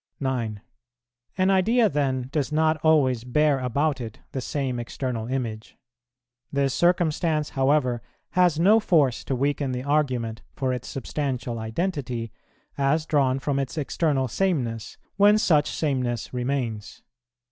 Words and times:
9. 0.19 0.61
An 1.37 1.51
idea 1.51 1.87
then 1.87 2.27
does 2.31 2.51
not 2.51 2.77
always 2.77 3.23
bear 3.23 3.59
about 3.59 4.01
it 4.01 4.17
the 4.31 4.41
same 4.41 4.79
external 4.79 5.27
image; 5.27 5.77
this 6.51 6.73
circumstance, 6.73 7.51
however, 7.51 8.01
has 8.31 8.59
no 8.59 8.79
force 8.79 9.23
to 9.23 9.35
weaken 9.35 9.73
the 9.73 9.83
argument 9.83 10.41
for 10.55 10.73
its 10.73 10.87
substantial 10.87 11.59
identity, 11.59 12.31
as 12.79 13.05
drawn 13.05 13.37
from 13.37 13.59
its 13.59 13.77
external 13.77 14.27
sameness, 14.27 14.97
when 15.17 15.37
such 15.37 15.69
sameness 15.69 16.33
remains. 16.33 17.03